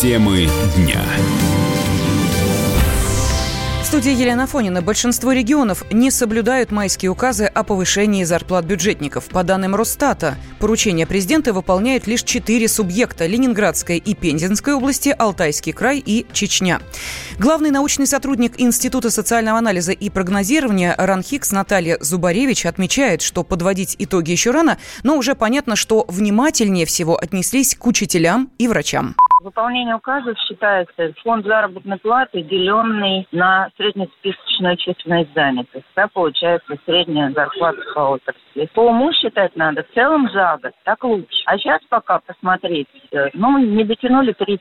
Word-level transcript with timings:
Темы 0.00 0.48
дня. 0.76 1.02
В 3.82 3.84
студии 3.84 4.12
Елена 4.12 4.46
Фонина. 4.46 4.80
Большинство 4.80 5.32
регионов 5.32 5.82
не 5.90 6.12
соблюдают 6.12 6.70
майские 6.70 7.10
указы 7.10 7.46
о 7.46 7.64
повышении 7.64 8.22
зарплат 8.22 8.64
бюджетников. 8.64 9.24
По 9.24 9.42
данным 9.42 9.74
Росстата, 9.74 10.36
поручения 10.60 11.04
президента 11.04 11.52
выполняют 11.52 12.06
лишь 12.06 12.22
четыре 12.22 12.68
субъекта– 12.68 13.26
Ленинградская 13.26 13.96
и 13.96 14.14
Пензенская 14.14 14.76
области, 14.76 15.12
Алтайский 15.18 15.72
край 15.72 15.98
и 15.98 16.26
Чечня. 16.32 16.80
Главный 17.40 17.72
научный 17.72 18.06
сотрудник 18.06 18.52
Института 18.60 19.10
социального 19.10 19.58
анализа 19.58 19.90
и 19.90 20.10
прогнозирования 20.10 20.94
РАНХИКС 20.96 21.50
Наталья 21.50 21.98
Зубаревич 22.00 22.66
отмечает, 22.66 23.20
что 23.20 23.42
подводить 23.42 23.96
итоги 23.98 24.30
еще 24.30 24.52
рано, 24.52 24.78
но 25.02 25.16
уже 25.16 25.34
понятно, 25.34 25.74
что 25.74 26.04
внимательнее 26.08 26.86
всего 26.86 27.18
отнеслись 27.18 27.74
к 27.74 27.84
учителям 27.84 28.52
и 28.58 28.68
врачам. 28.68 29.16
Выполнение 29.40 29.94
указов 29.94 30.36
считается 30.38 31.12
фонд 31.22 31.46
заработной 31.46 31.98
платы, 31.98 32.42
деленный 32.42 33.28
на 33.30 33.68
среднесписочную 33.76 34.76
численность 34.76 35.32
занятых. 35.32 35.84
Да, 35.94 36.08
получается 36.08 36.76
средняя 36.84 37.30
зарплата 37.30 37.78
по 37.94 38.00
отрасли. 38.00 38.68
По 38.74 38.80
уму 38.80 39.12
считать 39.12 39.54
надо 39.54 39.84
в 39.84 39.94
целом 39.94 40.28
за 40.30 40.58
год, 40.60 40.72
так 40.82 41.04
лучше. 41.04 41.42
А 41.46 41.56
сейчас 41.56 41.80
пока 41.88 42.18
посмотреть, 42.18 42.88
э, 43.12 43.28
ну, 43.34 43.58
не 43.58 43.84
дотянули 43.84 44.32
3%, 44.32 44.58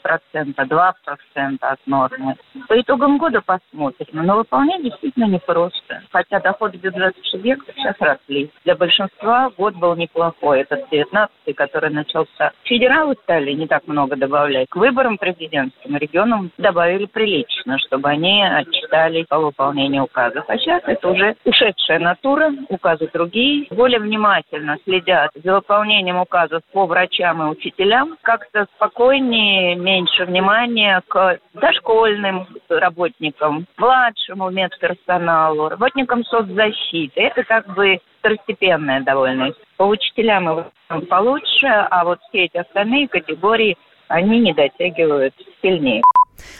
2% 0.55 1.57
от 1.59 1.87
нормы. 1.87 2.35
По 2.67 2.79
итогам 2.79 3.17
года 3.17 3.41
посмотрим. 3.41 4.25
Но 4.25 4.37
выполнение 4.37 4.91
действительно 4.91 5.25
непросто. 5.25 6.03
Хотя 6.11 6.39
доходы 6.39 6.77
бюджетных 6.77 7.25
субъектов 7.25 7.73
сейчас 7.75 7.95
росли. 7.99 8.51
Для 8.63 8.75
большинства 8.75 9.49
год 9.57 9.75
был 9.75 9.95
неплохой. 9.95 10.61
Этот 10.61 10.87
19 10.91 11.55
который 11.55 11.89
начался. 11.89 12.51
Федералы 12.63 13.15
стали 13.23 13.53
не 13.53 13.67
так 13.67 13.87
много 13.87 14.15
добавлять 14.15 14.66
к 14.69 14.75
выборам 14.75 15.17
президентским 15.17 15.97
регионам 15.97 16.51
добавили 16.57 17.05
прилично, 17.05 17.77
чтобы 17.79 18.09
они 18.09 18.43
отчитали 18.43 19.23
по 19.23 19.39
выполнению 19.39 20.03
указов. 20.03 20.45
А 20.47 20.57
сейчас 20.57 20.81
это 20.85 21.09
уже 21.09 21.35
ушедшая 21.45 21.99
натура, 21.99 22.51
указы 22.69 23.09
другие. 23.13 23.67
Более 23.71 23.99
внимательно 23.99 24.77
следят 24.83 25.31
за 25.35 25.55
выполнением 25.55 26.17
указов 26.17 26.61
по 26.73 26.85
врачам 26.85 27.41
и 27.43 27.49
учителям. 27.51 28.17
Как-то 28.21 28.67
спокойнее, 28.75 29.75
меньше 29.75 30.25
внимания 30.25 31.01
к 31.07 31.39
дошкольным 31.53 32.47
работникам, 32.69 33.65
младшему 33.77 34.49
медперсоналу, 34.49 35.69
работникам 35.69 36.23
соцзащиты. 36.25 37.21
Это 37.21 37.43
как 37.43 37.73
бы 37.73 37.99
второстепенная 38.19 39.01
довольно. 39.01 39.53
По 39.77 39.83
учителям 39.83 40.65
получше, 41.09 41.67
а 41.67 42.03
вот 42.03 42.19
все 42.29 42.45
эти 42.45 42.57
остальные 42.57 43.07
категории 43.07 43.77
они 44.07 44.39
не 44.39 44.53
дотягивают 44.53 45.33
сильнее. 45.61 46.01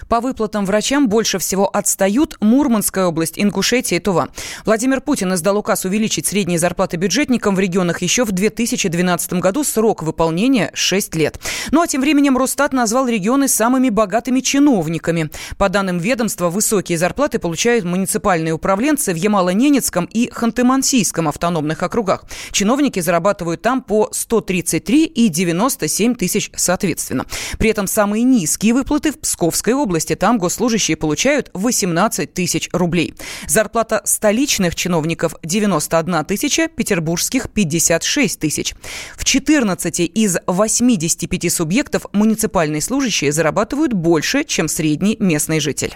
По 0.08 0.20
выплатам 0.22 0.66
врачам 0.66 1.08
больше 1.08 1.40
всего 1.40 1.68
отстают 1.68 2.38
Мурманская 2.40 3.06
область, 3.06 3.38
Ингушетия 3.38 3.98
и 3.98 4.00
Тува. 4.00 4.30
Владимир 4.66 5.02
Путин 5.02 5.34
издал 5.34 5.58
указ 5.58 5.86
увеличить 5.86 6.28
средние 6.28 6.60
зарплаты 6.60 6.98
бюджетникам 6.98 7.56
в 7.56 7.60
регионах 7.60 8.02
еще 8.02 8.26
в 8.26 8.32
2012 8.32 9.34
году. 9.34 9.64
Срок 9.64 10.04
выполнения– 10.04 10.72
6 10.74 11.16
лет. 11.16 11.40
Ну 11.72 11.82
а 11.82 11.88
тем 11.88 12.02
временем 12.02 12.38
Росстат 12.38 12.74
назвал 12.74 13.08
регионы 13.08 13.48
самыми 13.48 13.90
богатыми 13.90 14.40
чиновниками. 14.40 15.30
По 15.58 15.70
данным 15.70 16.00
ведомства, 16.00 16.50
высокие 16.50 16.98
зарплаты 16.98 17.40
получают 17.40 17.86
муниципальные 17.86 18.54
управленцы 18.54 19.14
в 19.14 19.18
Ямало-Ненецком 19.18 20.08
и 20.12 20.30
Ханты-Мансийском 20.30 21.28
автономных 21.28 21.84
округах. 21.84 22.26
Чиновники 22.52 23.00
зарабатывают 23.00 23.62
там 23.62 23.82
по 23.82 24.10
133 24.12 25.06
и 25.06 25.30
97 25.30 26.16
тысяч 26.16 26.52
соответственно. 26.56 27.26
При 27.58 27.70
этом 27.70 27.88
самые 27.88 28.24
низкие 28.24 28.74
выплаты 28.74 29.12
в 29.12 29.20
Псковской 29.20 29.67
Московской 29.68 29.74
области. 29.74 30.16
Там 30.16 30.38
госслужащие 30.38 30.96
получают 30.96 31.50
18 31.54 32.34
тысяч 32.34 32.70
рублей. 32.72 33.14
Зарплата 33.48 34.02
столичных 34.06 34.76
чиновников 34.76 35.36
91 35.44 36.26
тысяча, 36.26 36.68
петербургских 36.68 37.50
56 37.50 38.40
тысяч. 38.40 38.76
В 39.18 39.26
14 39.26 40.00
из 40.00 40.38
85 40.48 41.54
субъектов 41.54 42.06
муниципальные 42.14 42.82
служащие 42.82 43.32
зарабатывают 43.32 43.94
больше, 43.94 44.44
чем 44.44 44.68
средний 44.68 45.18
местный 45.20 45.60
житель. 45.60 45.96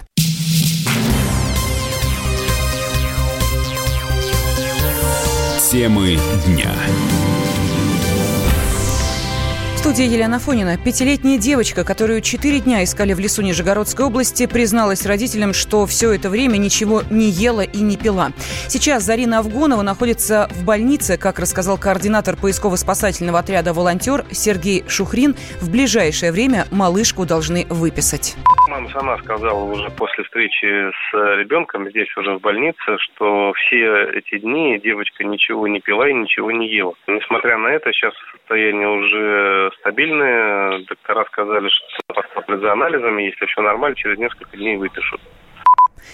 Темы 5.70 6.18
дня 6.46 6.74
студии 9.82 10.04
Елена 10.04 10.38
Фонина. 10.38 10.76
Пятилетняя 10.76 11.38
девочка, 11.38 11.82
которую 11.82 12.20
четыре 12.20 12.60
дня 12.60 12.84
искали 12.84 13.14
в 13.14 13.18
лесу 13.18 13.42
Нижегородской 13.42 14.06
области, 14.06 14.46
призналась 14.46 15.04
родителям, 15.04 15.52
что 15.52 15.86
все 15.86 16.12
это 16.12 16.30
время 16.30 16.56
ничего 16.56 17.02
не 17.10 17.28
ела 17.28 17.62
и 17.62 17.78
не 17.78 17.96
пила. 17.96 18.30
Сейчас 18.68 19.02
Зарина 19.02 19.40
Авгонова 19.40 19.82
находится 19.82 20.48
в 20.54 20.62
больнице, 20.62 21.16
как 21.16 21.40
рассказал 21.40 21.78
координатор 21.78 22.36
поисково-спасательного 22.36 23.40
отряда 23.40 23.72
«Волонтер» 23.72 24.24
Сергей 24.30 24.84
Шухрин. 24.86 25.34
В 25.60 25.68
ближайшее 25.68 26.30
время 26.30 26.68
малышку 26.70 27.26
должны 27.26 27.66
выписать. 27.68 28.36
Мама 28.72 28.88
сама 28.88 29.18
сказала 29.18 29.64
уже 29.64 29.90
после 29.90 30.24
встречи 30.24 30.64
с 30.64 31.12
ребенком 31.36 31.90
здесь 31.90 32.08
уже 32.16 32.38
в 32.38 32.40
больнице, 32.40 32.96
что 33.00 33.52
все 33.52 34.08
эти 34.14 34.38
дни 34.38 34.80
девочка 34.82 35.24
ничего 35.24 35.68
не 35.68 35.78
пила 35.78 36.08
и 36.08 36.14
ничего 36.14 36.50
не 36.50 36.66
ела. 36.74 36.94
Несмотря 37.06 37.58
на 37.58 37.68
это, 37.68 37.92
сейчас 37.92 38.14
состояние 38.32 38.88
уже 38.88 39.72
стабильное. 39.80 40.86
Доктора 40.88 41.26
сказали, 41.26 41.68
что 41.68 42.14
посмотрят 42.14 42.60
за 42.62 42.72
анализами, 42.72 43.24
если 43.24 43.44
все 43.44 43.60
нормально, 43.60 43.94
через 43.94 44.16
несколько 44.16 44.56
дней 44.56 44.78
выпишут. 44.78 45.20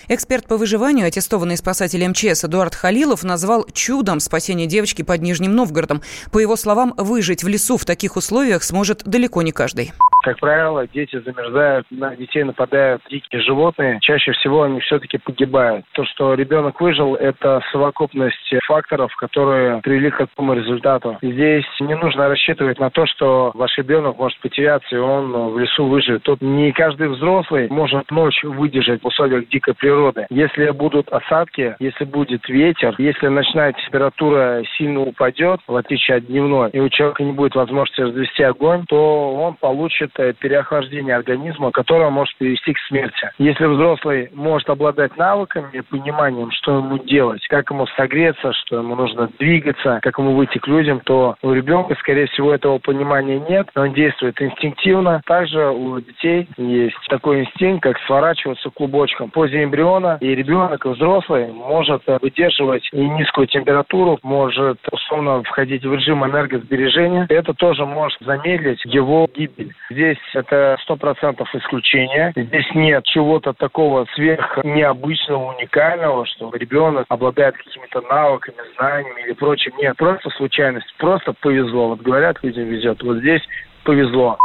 Эксперт 0.09 0.49
по 0.49 0.57
выживанию, 0.57 1.07
аттестованный 1.07 1.57
спасатель 1.57 2.07
МЧС 2.09 2.45
Эдуард 2.45 2.75
Халилов, 2.75 3.23
назвал 3.23 3.67
чудом 3.73 4.19
спасение 4.19 4.67
девочки 4.67 5.03
под 5.03 5.21
Нижним 5.21 5.55
Новгородом. 5.55 6.03
По 6.33 6.41
его 6.41 6.57
словам, 6.57 6.93
выжить 6.97 7.45
в 7.45 7.49
лесу 7.49 7.77
в 7.77 7.85
таких 7.85 8.17
условиях 8.17 8.65
сможет 8.65 9.05
далеко 9.05 9.43
не 9.43 9.53
каждый. 9.53 9.93
Как 10.23 10.39
правило, 10.41 10.87
дети 10.87 11.19
замерзают, 11.21 11.87
на 11.91 12.17
детей 12.17 12.43
нападают 12.43 13.03
дикие 13.09 13.41
животные. 13.43 13.99
Чаще 14.01 14.33
всего 14.33 14.63
они 14.63 14.81
все-таки 14.81 15.19
погибают. 15.19 15.85
То, 15.93 16.05
что 16.05 16.35
ребенок 16.35 16.81
выжил, 16.81 17.15
это 17.15 17.61
совокупность 17.73 18.55
факторов, 18.67 19.15
которые 19.17 19.81
привели 19.83 20.11
к 20.11 20.19
такому 20.19 20.55
результату. 20.55 21.19
Здесь 21.23 21.65
не 21.81 21.95
нужно 21.95 22.29
рассчитывать 22.29 22.79
на 22.79 22.91
то, 22.91 23.07
что 23.07 23.53
ваш 23.55 23.77
ребенок 23.79 24.19
может 24.19 24.39
потеряться, 24.41 24.95
и 24.95 24.99
он 24.99 25.53
в 25.53 25.59
лесу 25.59 25.87
выживет. 25.87 26.23
Тут 26.25 26.43
не 26.43 26.73
каждый 26.73 27.09
взрослый 27.09 27.69
может 27.69 28.11
ночь 28.11 28.43
выдержать 28.43 29.03
в 29.03 29.07
условиях 29.07 29.49
дикой 29.49 29.75
природы. 29.75 30.27
Если 30.31 30.71
будут 30.71 31.09
осадки, 31.09 31.77
если 31.79 32.05
будет 32.05 32.49
ветер, 32.49 32.95
если 32.99 33.29
ночная 33.29 33.73
температура 33.73 34.63
сильно 34.77 35.01
упадет, 35.01 35.61
в 35.67 35.77
отличие 35.77 36.19
от 36.19 36.27
дневной, 36.27 36.71
и 36.71 36.81
у 36.81 36.89
человека 36.89 37.23
не 37.23 37.33
будет 37.33 37.55
возможности 37.55 38.01
развести 38.01 38.43
огонь, 38.43 38.85
то 38.89 39.35
он 39.35 39.55
получит 39.55 40.08
переохлаждение 40.15 41.15
организма, 41.15 41.71
которое 41.71 42.11
может 42.11 42.37
привести 42.37 42.73
к 42.73 42.79
смерти. 42.89 43.31
Если 43.39 43.65
взрослый 43.65 44.31
может 44.35 44.69
обладать 44.71 45.17
навыками 45.17 45.71
и 45.73 45.81
пониманием, 45.81 46.51
что 46.51 46.79
ему 46.79 46.99
делать, 46.99 47.47
как 47.49 47.71
ему 47.71 47.87
согреться, 47.97 48.53
что 48.53 48.79
ему 48.79 48.95
нужно 48.95 49.29
двигаться, 49.39 50.01
как 50.03 50.19
ему 50.19 50.35
выйти 50.35 50.59
к 50.59 50.67
людям, 50.67 51.01
то 51.01 51.37
у 51.43 51.53
ребенка, 51.53 51.95
скорее 51.99 52.27
всего, 52.27 52.53
этого 52.53 52.79
понимания 52.79 53.39
нет. 53.39 53.69
Он 53.75 53.93
действует 53.93 54.41
инстинктивно. 54.41 55.23
Также 55.27 55.69
у 55.69 56.01
детей 56.01 56.49
есть 56.57 56.97
такой 57.09 57.41
инстинкт, 57.41 57.83
как 57.83 57.99
сворачиваться 58.07 58.71
клубочком. 58.71 59.31
Позе 59.31 59.65
эмбриона 59.65 60.19
и 60.21 60.35
ребенок, 60.35 60.85
и 60.87 60.89
взрослый 60.89 61.53
может 61.53 62.03
выдерживать 62.21 62.89
и 62.93 63.01
низкую 63.01 63.47
температуру, 63.47 64.19
может 64.23 64.79
условно 64.91 65.43
входить 65.43 65.85
в 65.85 65.95
режим 65.95 66.25
энергосбережения. 66.25 67.27
Это 67.29 67.55
тоже 67.55 67.85
может 67.87 68.19
замедлить 68.21 68.85
его 68.85 69.29
гибель. 69.35 69.75
Здесь 69.99 70.19
это 70.33 70.77
сто 70.85 70.95
процентов 70.95 71.53
исключение. 71.53 72.33
Здесь 72.37 72.67
нет 72.77 73.03
чего-то 73.05 73.53
такого 73.53 74.07
сверх 74.15 74.57
необычного, 74.63 75.57
уникального, 75.57 76.25
что 76.25 76.55
ребенок 76.55 77.05
обладает 77.09 77.57
какими-то 77.57 78.03
навыками, 78.03 78.59
знаниями 78.77 79.23
или 79.23 79.33
прочим. 79.33 79.73
Нет, 79.77 79.97
просто 79.97 80.31
случайность, 80.37 80.87
просто 80.99 81.33
повезло. 81.33 81.89
Вот 81.89 82.03
говорят, 82.03 82.37
людям 82.45 82.67
везет. 82.67 83.03
Вот 83.03 83.19
здесь 83.19 83.43
повезло. 83.83 84.39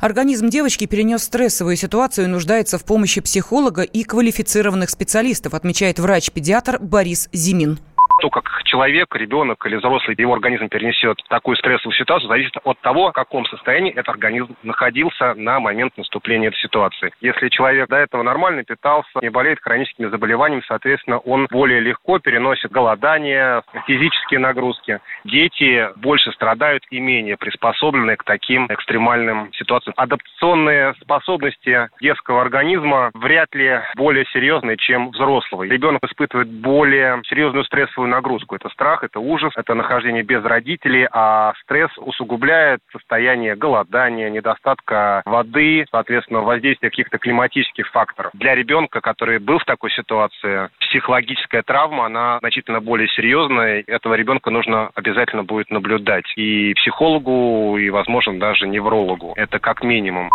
Организм 0.00 0.48
девочки 0.48 0.88
перенес 0.88 1.22
стрессовую 1.22 1.76
ситуацию 1.76 2.24
и 2.24 2.28
нуждается 2.28 2.76
в 2.76 2.84
помощи 2.84 3.20
психолога 3.20 3.82
и 3.82 4.02
квалифицированных 4.02 4.90
специалистов, 4.90 5.54
отмечает 5.54 6.00
врач-педиатр 6.00 6.78
Борис 6.80 7.28
Зимин. 7.32 7.78
То, 8.18 8.30
как 8.30 8.62
человек, 8.64 9.14
ребенок 9.14 9.64
или 9.66 9.76
взрослый, 9.76 10.16
его 10.18 10.34
организм 10.34 10.68
перенесет 10.68 11.22
такую 11.28 11.56
стрессовую 11.56 11.94
ситуацию, 11.94 12.28
зависит 12.28 12.54
от 12.64 12.78
того, 12.80 13.10
в 13.10 13.12
каком 13.12 13.46
состоянии 13.46 13.92
этот 13.92 14.08
организм 14.08 14.56
находился 14.64 15.34
на 15.34 15.60
момент 15.60 15.96
наступления 15.96 16.48
этой 16.48 16.58
ситуации. 16.58 17.12
Если 17.20 17.48
человек 17.48 17.88
до 17.88 17.96
этого 17.96 18.24
нормально 18.24 18.64
питался, 18.64 19.08
не 19.22 19.30
болеет 19.30 19.60
хроническими 19.60 20.06
заболеваниями, 20.06 20.64
соответственно, 20.66 21.18
он 21.18 21.46
более 21.50 21.78
легко 21.78 22.18
переносит 22.18 22.72
голодание, 22.72 23.62
физические 23.86 24.40
нагрузки. 24.40 24.98
Дети 25.24 25.88
больше 25.96 26.32
страдают 26.32 26.84
и 26.90 26.98
менее 26.98 27.36
приспособлены 27.36 28.16
к 28.16 28.24
таким 28.24 28.66
экстремальным 28.66 29.52
ситуациям. 29.52 29.94
Адаптационные 29.96 30.94
способности 31.00 31.88
детского 32.00 32.42
организма 32.42 33.10
вряд 33.14 33.54
ли 33.54 33.80
более 33.94 34.24
серьезные, 34.32 34.76
чем 34.76 35.10
взрослого. 35.10 35.62
Ребенок 35.62 36.02
испытывает 36.04 36.48
более 36.48 37.22
серьезную 37.28 37.64
стрессовую 37.64 38.07
нагрузку. 38.08 38.56
Это 38.56 38.68
страх, 38.70 39.04
это 39.04 39.20
ужас, 39.20 39.52
это 39.56 39.74
нахождение 39.74 40.22
без 40.22 40.44
родителей, 40.44 41.06
а 41.12 41.52
стресс 41.62 41.90
усугубляет 41.98 42.80
состояние 42.92 43.56
голодания, 43.56 44.30
недостатка 44.30 45.22
воды, 45.24 45.86
соответственно, 45.90 46.40
воздействие 46.40 46.90
каких-то 46.90 47.18
климатических 47.18 47.88
факторов. 47.90 48.30
Для 48.34 48.54
ребенка, 48.54 49.00
который 49.00 49.38
был 49.38 49.58
в 49.58 49.64
такой 49.64 49.90
ситуации, 49.90 50.68
психологическая 50.80 51.62
травма, 51.62 52.06
она 52.06 52.38
значительно 52.40 52.80
более 52.80 53.08
серьезная. 53.08 53.84
Этого 53.86 54.14
ребенка 54.14 54.50
нужно 54.50 54.90
обязательно 54.94 55.44
будет 55.44 55.70
наблюдать 55.70 56.24
и 56.36 56.74
психологу, 56.74 57.76
и, 57.78 57.90
возможно, 57.90 58.38
даже 58.38 58.66
неврологу. 58.66 59.34
Это 59.36 59.58
как 59.58 59.82
минимум. 59.82 60.30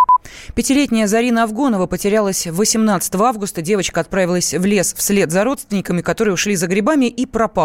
Пятилетняя 0.56 1.08
Зарина 1.08 1.44
Авгонова 1.44 1.88
потерялась 1.88 2.48
18 2.48 3.16
августа. 3.16 3.62
Девочка 3.62 4.00
отправилась 4.00 4.54
в 4.54 4.66
лес 4.66 4.94
вслед 4.94 5.32
за 5.32 5.44
родственниками, 5.44 6.02
которые 6.02 6.34
ушли 6.34 6.56
за 6.56 6.68
грибами, 6.68 7.06
и 7.06 7.26
пропала. 7.26 7.63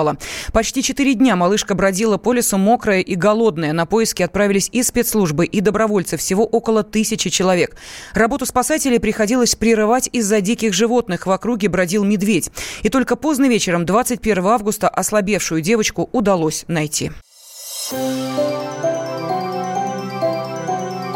Почти 0.53 0.83
четыре 0.83 1.15
дня 1.15 1.37
малышка 1.37 1.75
бродила 1.75 2.17
по 2.17 2.33
лесу 2.33 2.59
мокрая 2.59 3.01
и 3.01 3.15
голодная. 3.15 3.73
На 3.73 3.87
поиски 3.87 4.23
отправились 4.23 4.69
и 4.73 4.83
спецслужбы, 4.83 5.47
и 5.47 5.61
добровольцы. 5.61 6.17
Всего 6.17 6.45
около 6.45 6.83
тысячи 6.83 7.31
человек. 7.31 7.77
Работу 8.15 8.47
спасателей 8.47 9.01
приходилось 9.01 9.55
прерывать 9.55 10.09
из-за 10.13 10.41
диких 10.41 10.75
животных. 10.75 11.27
В 11.27 11.31
округе 11.31 11.69
бродил 11.69 12.05
медведь. 12.05 12.51
И 12.83 12.89
только 12.89 13.17
поздно 13.17 13.49
вечером 13.49 13.87
21 13.87 14.47
августа 14.47 14.89
ослабевшую 14.89 15.61
девочку 15.61 16.09
удалось 16.13 16.65
найти. 16.69 17.11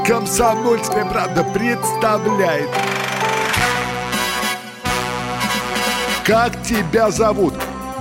Комсомольская 0.07 1.05
правда 1.05 1.45
представляет. 1.45 2.69
Как 6.25 6.63
тебя 6.63 7.11
зовут? 7.11 7.55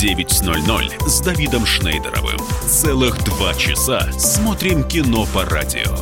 9.00 0.00 1.06
с 1.06 1.20
Давидом 1.20 1.66
Шнейдеровым. 1.66 2.38
Целых 2.66 3.22
два 3.22 3.52
часа 3.52 4.10
смотрим 4.12 4.82
кино 4.82 5.26
по 5.26 5.44
радио. 5.44 5.94